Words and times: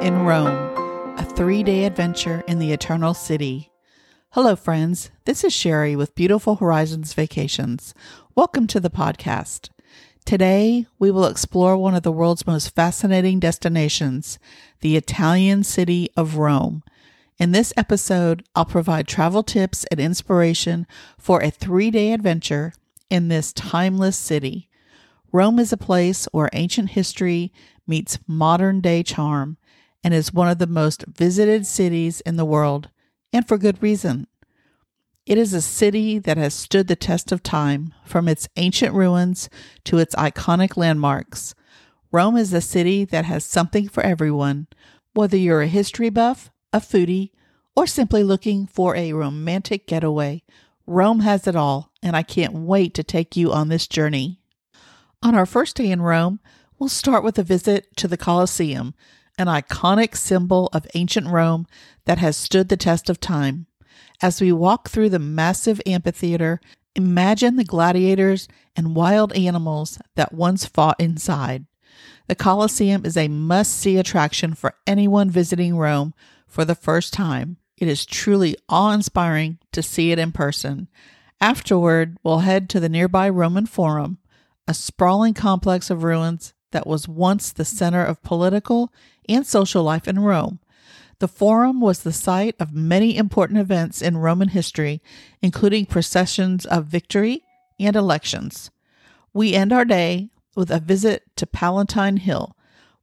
In 0.00 0.24
Rome, 0.24 1.14
a 1.18 1.24
three 1.24 1.62
day 1.62 1.84
adventure 1.84 2.42
in 2.48 2.58
the 2.58 2.72
Eternal 2.72 3.12
City. 3.12 3.70
Hello, 4.30 4.56
friends. 4.56 5.10
This 5.26 5.44
is 5.44 5.54
Cheri 5.54 5.94
with 5.94 6.14
Beautiful 6.14 6.56
Horizons 6.56 7.12
Vacations. 7.12 7.92
Welcome 8.34 8.66
to 8.68 8.80
the 8.80 8.88
podcast. 8.88 9.68
Today, 10.24 10.86
we 10.98 11.10
will 11.10 11.26
explore 11.26 11.76
one 11.76 11.94
of 11.94 12.02
the 12.02 12.12
world's 12.12 12.46
most 12.46 12.74
fascinating 12.74 13.40
destinations, 13.40 14.38
the 14.80 14.96
Italian 14.96 15.64
city 15.64 16.08
of 16.16 16.38
Rome. 16.38 16.82
In 17.38 17.52
this 17.52 17.74
episode, 17.76 18.42
I'll 18.54 18.64
provide 18.64 19.06
travel 19.06 19.42
tips 19.42 19.84
and 19.90 20.00
inspiration 20.00 20.86
for 21.18 21.42
a 21.42 21.50
three 21.50 21.90
day 21.90 22.14
adventure 22.14 22.72
in 23.10 23.28
this 23.28 23.52
timeless 23.52 24.16
city. 24.16 24.70
Rome 25.30 25.58
is 25.58 25.74
a 25.74 25.76
place 25.76 26.26
where 26.32 26.48
ancient 26.54 26.90
history 26.90 27.52
meets 27.86 28.18
modern 28.26 28.80
day 28.80 29.02
charm 29.02 29.58
and 30.02 30.14
is 30.14 30.32
one 30.32 30.48
of 30.48 30.58
the 30.58 30.66
most 30.66 31.04
visited 31.06 31.66
cities 31.66 32.20
in 32.22 32.36
the 32.36 32.44
world, 32.44 32.88
and 33.32 33.46
for 33.46 33.58
good 33.58 33.82
reason. 33.82 34.26
It 35.26 35.38
is 35.38 35.52
a 35.52 35.60
city 35.60 36.18
that 36.18 36.38
has 36.38 36.54
stood 36.54 36.88
the 36.88 36.96
test 36.96 37.30
of 37.30 37.42
time, 37.42 37.94
from 38.04 38.26
its 38.26 38.48
ancient 38.56 38.94
ruins 38.94 39.48
to 39.84 39.98
its 39.98 40.14
iconic 40.16 40.76
landmarks. 40.76 41.54
Rome 42.10 42.36
is 42.36 42.52
a 42.52 42.60
city 42.60 43.04
that 43.04 43.26
has 43.26 43.44
something 43.44 43.88
for 43.88 44.02
everyone, 44.02 44.66
whether 45.14 45.36
you're 45.36 45.62
a 45.62 45.68
history 45.68 46.10
buff, 46.10 46.50
a 46.72 46.80
foodie, 46.80 47.30
or 47.76 47.86
simply 47.86 48.24
looking 48.24 48.66
for 48.66 48.96
a 48.96 49.12
romantic 49.12 49.86
getaway. 49.86 50.42
Rome 50.86 51.20
has 51.20 51.46
it 51.46 51.54
all, 51.54 51.92
and 52.02 52.16
I 52.16 52.22
can't 52.22 52.54
wait 52.54 52.94
to 52.94 53.04
take 53.04 53.36
you 53.36 53.52
on 53.52 53.68
this 53.68 53.86
journey. 53.86 54.40
On 55.22 55.34
our 55.34 55.46
first 55.46 55.76
day 55.76 55.90
in 55.90 56.02
Rome, 56.02 56.40
we'll 56.78 56.88
start 56.88 57.22
with 57.22 57.38
a 57.38 57.44
visit 57.44 57.96
to 57.98 58.08
the 58.08 58.16
Colosseum, 58.16 58.94
an 59.40 59.46
iconic 59.46 60.14
symbol 60.14 60.68
of 60.74 60.86
ancient 60.94 61.26
Rome 61.26 61.66
that 62.04 62.18
has 62.18 62.36
stood 62.36 62.68
the 62.68 62.76
test 62.76 63.08
of 63.08 63.18
time. 63.18 63.66
As 64.20 64.38
we 64.38 64.52
walk 64.52 64.90
through 64.90 65.08
the 65.08 65.18
massive 65.18 65.80
amphitheater, 65.86 66.60
imagine 66.94 67.56
the 67.56 67.64
gladiators 67.64 68.48
and 68.76 68.94
wild 68.94 69.32
animals 69.32 69.98
that 70.14 70.34
once 70.34 70.66
fought 70.66 71.00
inside. 71.00 71.64
The 72.28 72.34
Colosseum 72.34 73.06
is 73.06 73.16
a 73.16 73.28
must 73.28 73.72
see 73.72 73.96
attraction 73.96 74.52
for 74.52 74.74
anyone 74.86 75.30
visiting 75.30 75.78
Rome 75.78 76.12
for 76.46 76.66
the 76.66 76.74
first 76.74 77.14
time. 77.14 77.56
It 77.78 77.88
is 77.88 78.04
truly 78.04 78.56
awe 78.68 78.92
inspiring 78.92 79.58
to 79.72 79.82
see 79.82 80.12
it 80.12 80.18
in 80.18 80.32
person. 80.32 80.88
Afterward, 81.40 82.18
we'll 82.22 82.40
head 82.40 82.68
to 82.70 82.80
the 82.80 82.90
nearby 82.90 83.30
Roman 83.30 83.64
Forum, 83.64 84.18
a 84.68 84.74
sprawling 84.74 85.32
complex 85.32 85.88
of 85.88 86.02
ruins 86.02 86.52
that 86.72 86.86
was 86.86 87.08
once 87.08 87.52
the 87.52 87.64
center 87.64 88.04
of 88.04 88.22
political 88.22 88.92
and 89.28 89.46
social 89.46 89.82
life 89.82 90.08
in 90.08 90.18
Rome. 90.18 90.60
The 91.20 91.28
Forum 91.28 91.80
was 91.80 92.02
the 92.02 92.12
site 92.12 92.56
of 92.58 92.72
many 92.72 93.16
important 93.16 93.58
events 93.58 94.00
in 94.00 94.16
Roman 94.16 94.48
history, 94.48 95.02
including 95.42 95.86
processions 95.86 96.64
of 96.64 96.86
victory 96.86 97.42
and 97.78 97.94
elections. 97.94 98.70
We 99.34 99.54
end 99.54 99.72
our 99.72 99.84
day 99.84 100.30
with 100.56 100.70
a 100.70 100.80
visit 100.80 101.24
to 101.36 101.46
Palatine 101.46 102.16
Hill, 102.16 102.56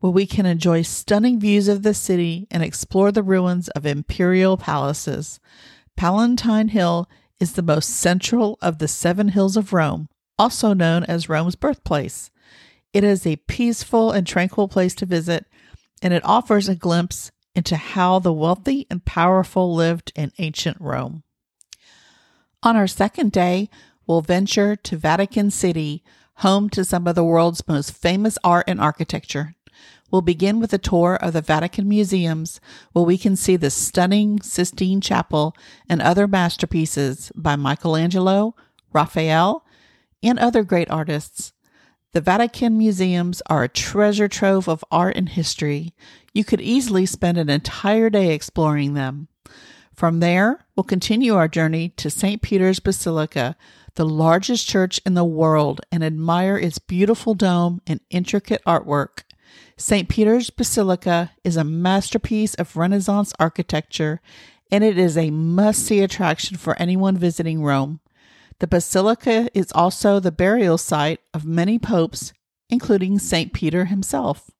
where 0.00 0.12
we 0.12 0.26
can 0.26 0.46
enjoy 0.46 0.82
stunning 0.82 1.40
views 1.40 1.68
of 1.68 1.82
the 1.82 1.94
city 1.94 2.46
and 2.50 2.62
explore 2.62 3.12
the 3.12 3.22
ruins 3.22 3.68
of 3.70 3.86
imperial 3.86 4.56
palaces. 4.56 5.40
Palatine 5.96 6.68
Hill 6.68 7.08
is 7.40 7.52
the 7.52 7.62
most 7.62 7.88
central 7.88 8.58
of 8.60 8.78
the 8.78 8.88
seven 8.88 9.28
hills 9.28 9.56
of 9.56 9.72
Rome, 9.72 10.08
also 10.38 10.74
known 10.74 11.04
as 11.04 11.28
Rome's 11.28 11.56
birthplace. 11.56 12.30
It 12.92 13.04
is 13.04 13.26
a 13.26 13.36
peaceful 13.36 14.10
and 14.10 14.26
tranquil 14.26 14.68
place 14.68 14.94
to 14.96 15.06
visit, 15.06 15.46
and 16.02 16.12
it 16.12 16.24
offers 16.24 16.68
a 16.68 16.74
glimpse 16.74 17.30
into 17.54 17.76
how 17.76 18.18
the 18.18 18.32
wealthy 18.32 18.86
and 18.90 19.04
powerful 19.04 19.74
lived 19.74 20.12
in 20.14 20.32
ancient 20.38 20.76
Rome. 20.80 21.22
On 22.62 22.76
our 22.76 22.86
second 22.86 23.32
day, 23.32 23.68
we'll 24.06 24.20
venture 24.20 24.76
to 24.76 24.96
Vatican 24.96 25.50
City, 25.50 26.02
home 26.36 26.68
to 26.70 26.84
some 26.84 27.06
of 27.06 27.14
the 27.14 27.24
world's 27.24 27.66
most 27.66 27.92
famous 27.92 28.38
art 28.44 28.64
and 28.68 28.80
architecture. 28.80 29.54
We'll 30.10 30.22
begin 30.22 30.60
with 30.60 30.74
a 30.74 30.78
tour 30.78 31.16
of 31.16 31.32
the 31.32 31.40
Vatican 31.40 31.88
museums, 31.88 32.60
where 32.92 33.04
we 33.04 33.16
can 33.16 33.36
see 33.36 33.56
the 33.56 33.70
stunning 33.70 34.40
Sistine 34.42 35.00
Chapel 35.00 35.56
and 35.88 36.02
other 36.02 36.28
masterpieces 36.28 37.32
by 37.34 37.56
Michelangelo, 37.56 38.54
Raphael, 38.92 39.64
and 40.22 40.38
other 40.38 40.62
great 40.62 40.90
artists. 40.90 41.54
The 42.12 42.20
Vatican 42.20 42.76
museums 42.76 43.40
are 43.46 43.62
a 43.62 43.70
treasure 43.70 44.28
trove 44.28 44.68
of 44.68 44.84
art 44.90 45.16
and 45.16 45.30
history. 45.30 45.94
You 46.34 46.44
could 46.44 46.60
easily 46.60 47.06
spend 47.06 47.38
an 47.38 47.48
entire 47.48 48.10
day 48.10 48.34
exploring 48.34 48.92
them. 48.92 49.28
From 49.94 50.20
there, 50.20 50.66
we'll 50.76 50.84
continue 50.84 51.34
our 51.34 51.48
journey 51.48 51.88
to 51.96 52.10
St. 52.10 52.42
Peter's 52.42 52.80
Basilica, 52.80 53.56
the 53.94 54.04
largest 54.04 54.68
church 54.68 55.00
in 55.06 55.14
the 55.14 55.24
world, 55.24 55.80
and 55.90 56.04
admire 56.04 56.58
its 56.58 56.78
beautiful 56.78 57.32
dome 57.32 57.80
and 57.86 58.00
intricate 58.10 58.62
artwork. 58.66 59.22
St. 59.78 60.06
Peter's 60.06 60.50
Basilica 60.50 61.30
is 61.44 61.56
a 61.56 61.64
masterpiece 61.64 62.52
of 62.54 62.76
Renaissance 62.76 63.32
architecture, 63.40 64.20
and 64.70 64.84
it 64.84 64.98
is 64.98 65.16
a 65.16 65.30
must 65.30 65.86
see 65.86 66.00
attraction 66.00 66.58
for 66.58 66.78
anyone 66.78 67.16
visiting 67.16 67.62
Rome. 67.62 68.00
The 68.62 68.68
basilica 68.68 69.48
is 69.54 69.72
also 69.72 70.20
the 70.20 70.30
burial 70.30 70.78
site 70.78 71.18
of 71.34 71.44
many 71.44 71.80
popes, 71.80 72.32
including 72.70 73.18
St. 73.18 73.52
Peter 73.52 73.86
himself. 73.86 74.52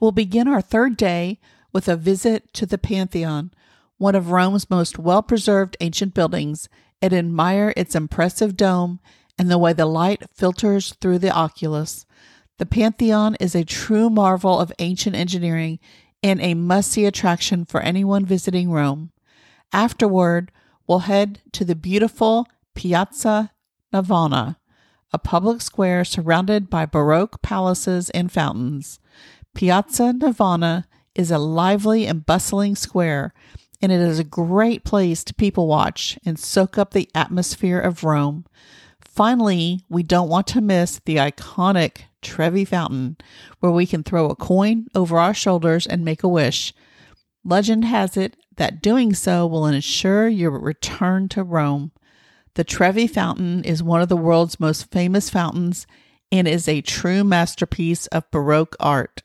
We'll 0.00 0.10
begin 0.10 0.48
our 0.48 0.62
third 0.62 0.96
day 0.96 1.38
with 1.70 1.86
a 1.86 1.96
visit 1.96 2.54
to 2.54 2.64
the 2.64 2.78
Pantheon, 2.78 3.50
one 3.98 4.14
of 4.14 4.30
Rome's 4.30 4.70
most 4.70 4.98
well 4.98 5.22
preserved 5.22 5.76
ancient 5.80 6.14
buildings, 6.14 6.70
and 7.02 7.12
admire 7.12 7.74
its 7.76 7.94
impressive 7.94 8.56
dome 8.56 9.00
and 9.38 9.50
the 9.50 9.58
way 9.58 9.74
the 9.74 9.84
light 9.84 10.22
filters 10.32 10.94
through 10.94 11.18
the 11.18 11.30
oculus. 11.30 12.06
The 12.56 12.64
Pantheon 12.64 13.34
is 13.38 13.54
a 13.54 13.64
true 13.64 14.08
marvel 14.08 14.58
of 14.58 14.72
ancient 14.78 15.14
engineering 15.14 15.78
and 16.22 16.40
a 16.40 16.54
must 16.54 16.90
see 16.90 17.04
attraction 17.04 17.66
for 17.66 17.82
anyone 17.82 18.24
visiting 18.24 18.70
Rome. 18.70 19.12
Afterward, 19.74 20.52
we'll 20.86 21.00
head 21.00 21.42
to 21.52 21.66
the 21.66 21.76
beautiful 21.76 22.46
Piazza 22.76 23.52
Navona, 23.92 24.56
a 25.12 25.18
public 25.18 25.62
square 25.62 26.04
surrounded 26.04 26.70
by 26.70 26.86
Baroque 26.86 27.42
palaces 27.42 28.10
and 28.10 28.30
fountains. 28.30 29.00
Piazza 29.54 30.12
Navona 30.12 30.84
is 31.14 31.30
a 31.30 31.38
lively 31.38 32.06
and 32.06 32.26
bustling 32.26 32.76
square, 32.76 33.32
and 33.80 33.90
it 33.90 34.00
is 34.00 34.18
a 34.18 34.24
great 34.24 34.84
place 34.84 35.24
to 35.24 35.34
people 35.34 35.66
watch 35.66 36.18
and 36.24 36.38
soak 36.38 36.76
up 36.76 36.92
the 36.92 37.08
atmosphere 37.14 37.80
of 37.80 38.04
Rome. 38.04 38.44
Finally, 39.00 39.80
we 39.88 40.02
don't 40.02 40.28
want 40.28 40.46
to 40.48 40.60
miss 40.60 41.00
the 41.06 41.16
iconic 41.16 42.02
Trevi 42.20 42.66
Fountain, 42.66 43.16
where 43.60 43.72
we 43.72 43.86
can 43.86 44.02
throw 44.02 44.28
a 44.28 44.36
coin 44.36 44.86
over 44.94 45.18
our 45.18 45.32
shoulders 45.32 45.86
and 45.86 46.04
make 46.04 46.22
a 46.22 46.28
wish. 46.28 46.74
Legend 47.42 47.86
has 47.86 48.18
it 48.18 48.36
that 48.56 48.82
doing 48.82 49.14
so 49.14 49.46
will 49.46 49.66
ensure 49.66 50.28
your 50.28 50.50
return 50.50 51.28
to 51.30 51.42
Rome. 51.42 51.92
The 52.56 52.64
Trevi 52.64 53.06
Fountain 53.06 53.64
is 53.64 53.82
one 53.82 54.00
of 54.00 54.08
the 54.08 54.16
world's 54.16 54.58
most 54.58 54.90
famous 54.90 55.28
fountains 55.28 55.86
and 56.32 56.48
is 56.48 56.66
a 56.66 56.80
true 56.80 57.22
masterpiece 57.22 58.06
of 58.06 58.30
Baroque 58.30 58.74
art. 58.80 59.22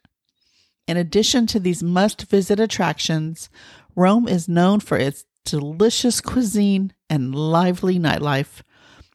In 0.86 0.98
addition 0.98 1.48
to 1.48 1.58
these 1.58 1.82
must 1.82 2.24
visit 2.24 2.60
attractions, 2.60 3.50
Rome 3.96 4.28
is 4.28 4.50
known 4.50 4.82
for 4.82 4.98
its 4.98 5.24
delicious 5.46 6.20
cuisine 6.20 6.92
and 7.10 7.34
lively 7.34 7.98
nightlife. 7.98 8.64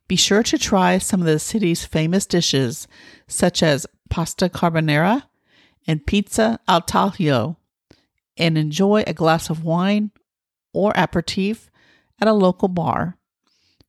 Be 0.08 0.16
sure 0.16 0.42
to 0.44 0.56
try 0.56 0.96
some 0.96 1.20
of 1.20 1.26
the 1.26 1.38
city's 1.38 1.84
famous 1.84 2.24
dishes, 2.24 2.88
such 3.28 3.62
as 3.62 3.86
pasta 4.08 4.48
carbonara 4.48 5.24
and 5.86 6.06
pizza 6.06 6.58
al 6.66 6.80
taglio, 6.80 7.58
and 8.38 8.56
enjoy 8.56 9.04
a 9.06 9.12
glass 9.12 9.50
of 9.50 9.62
wine 9.62 10.10
or 10.72 10.94
aperitif 10.96 11.70
at 12.18 12.28
a 12.28 12.32
local 12.32 12.68
bar. 12.68 13.18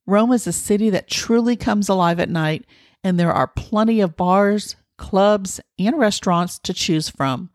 Rome 0.08 0.32
is 0.32 0.46
a 0.46 0.54
city 0.54 0.88
that 0.88 1.06
truly 1.06 1.54
comes 1.54 1.86
alive 1.86 2.18
at 2.18 2.30
night, 2.30 2.64
and 3.04 3.20
there 3.20 3.30
are 3.30 3.46
plenty 3.46 4.00
of 4.00 4.16
bars, 4.16 4.74
clubs, 4.96 5.60
and 5.78 5.98
restaurants 5.98 6.58
to 6.60 6.72
choose 6.72 7.10
from. 7.10 7.50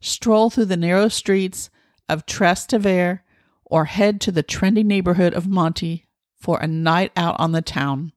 Stroll 0.00 0.48
through 0.48 0.64
the 0.64 0.76
narrow 0.78 1.08
streets 1.08 1.68
of 2.08 2.24
Trastevere 2.24 3.20
or 3.66 3.84
head 3.84 4.22
to 4.22 4.32
the 4.32 4.42
trendy 4.42 4.82
neighborhood 4.82 5.34
of 5.34 5.48
Monti 5.48 6.06
for 6.34 6.58
a 6.60 6.66
night 6.66 7.12
out 7.14 7.38
on 7.38 7.52
the 7.52 7.60
town. 7.60 8.12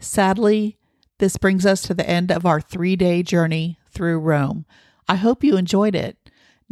Sadly, 0.00 0.76
this 1.20 1.36
brings 1.36 1.64
us 1.64 1.80
to 1.82 1.94
the 1.94 2.10
end 2.10 2.32
of 2.32 2.44
our 2.44 2.60
three 2.60 2.96
day 2.96 3.22
journey 3.22 3.78
through 3.88 4.18
Rome. 4.18 4.66
I 5.08 5.14
hope 5.14 5.44
you 5.44 5.56
enjoyed 5.56 5.94
it. 5.94 6.16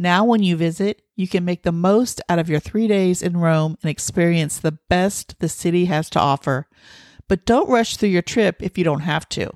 Now, 0.01 0.25
when 0.25 0.41
you 0.41 0.55
visit, 0.55 1.03
you 1.15 1.27
can 1.27 1.45
make 1.45 1.61
the 1.61 1.71
most 1.71 2.21
out 2.27 2.39
of 2.39 2.49
your 2.49 2.59
three 2.59 2.87
days 2.87 3.21
in 3.21 3.37
Rome 3.37 3.77
and 3.83 3.89
experience 3.91 4.57
the 4.57 4.71
best 4.71 5.37
the 5.37 5.47
city 5.47 5.85
has 5.85 6.09
to 6.09 6.19
offer. 6.19 6.67
But 7.27 7.45
don't 7.45 7.69
rush 7.69 7.97
through 7.97 8.09
your 8.09 8.23
trip 8.23 8.63
if 8.63 8.79
you 8.79 8.83
don't 8.83 9.01
have 9.01 9.29
to. 9.29 9.51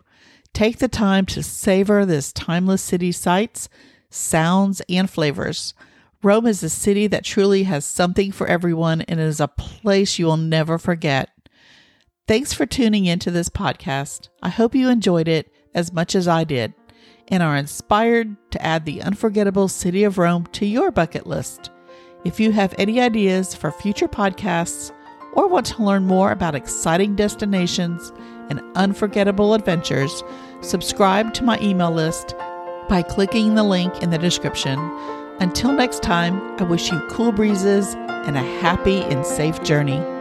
Take 0.54 0.78
the 0.78 0.88
time 0.88 1.26
to 1.26 1.42
savor 1.42 2.06
this 2.06 2.32
timeless 2.32 2.84
city 2.84 3.12
sights, 3.12 3.70
sounds, 4.12 4.84
and 4.88 5.10
flavors. 5.10 5.74
Rome 6.22 6.46
is 6.46 6.62
a 6.62 6.70
city 6.70 7.08
that 7.08 7.26
truly 7.26 7.64
has 7.64 7.84
something 7.84 8.32
for 8.32 8.46
everyone 8.46 9.02
and 9.02 9.20
is 9.20 9.40
a 9.40 9.48
place 9.48 10.20
you 10.20 10.28
will 10.28 10.38
never 10.38 10.78
forget. 10.78 11.32
Thanks 12.28 12.54
for 12.54 12.68
tuning 12.68 13.06
into 13.06 13.32
this 13.32 13.50
podcast. 13.50 14.30
I 14.44 14.50
hope 14.50 14.76
you 14.76 14.90
enjoyed 14.90 15.28
it 15.28 15.52
as 15.74 15.92
much 15.92 16.14
as 16.14 16.28
I 16.28 16.44
did 16.44 16.76
and 17.30 17.42
are 17.42 17.56
inspired 17.56 18.36
to 18.52 18.64
add 18.64 18.86
the 18.86 19.02
unforgettable 19.02 19.68
city 19.68 20.04
of 20.04 20.18
Rome 20.18 20.46
to 20.54 20.66
your 20.66 20.92
bucket 20.92 21.26
list. 21.26 21.72
If 22.24 22.40
you 22.40 22.52
have 22.52 22.74
any 22.78 23.00
ideas 23.00 23.54
for 23.54 23.72
future 23.72 24.08
podcasts 24.08 24.92
or 25.34 25.48
want 25.48 25.66
to 25.68 25.84
learn 25.84 26.06
more 26.06 26.32
about 26.32 26.56
exciting 26.56 27.16
destinations 27.16 28.12
and 28.50 28.62
unforgettable 28.76 29.54
adventures, 29.54 30.24
subscribe 30.62 31.34
to 31.34 31.44
my 31.44 31.60
email 31.60 31.92
list 31.92 32.36
by 32.88 33.02
clicking 33.02 33.56
the 33.56 33.64
link 33.64 34.02
in 34.02 34.10
the 34.12 34.18
description. 34.18 34.80
Until 35.40 35.74
next 35.74 36.02
time, 36.02 36.40
I 36.60 36.64
wish 36.64 36.92
you 36.92 37.00
cool 37.10 37.32
breezes 37.32 37.94
and 37.96 38.38
a 38.38 38.60
happy 38.60 39.02
and 39.02 39.26
safe 39.26 39.62
journey. 39.64 40.15